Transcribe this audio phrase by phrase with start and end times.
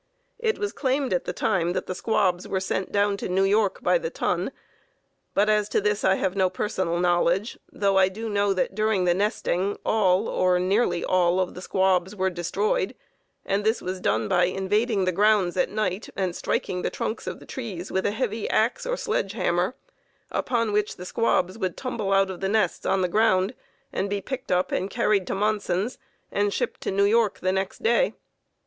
[0.39, 3.83] It was claimed at the time that the squabs were sent down to New York
[3.83, 4.51] by the ton,
[5.35, 9.05] but as to this I have no personal knowledge, though I do know that during
[9.05, 12.95] the nesting all, or nearly all, of the squabs were destroyed,
[13.45, 17.39] and this was done by invading the grounds at night and striking the trunks of
[17.39, 19.75] the trees with a heavy axe or sledge hammer,
[20.31, 23.53] upon which the squabs would tumble out of the nests on the ground,
[23.93, 25.99] and be picked up and carried to Monson's
[26.31, 28.15] and shipped to New York the next day.